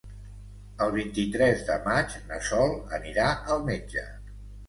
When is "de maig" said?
1.67-2.15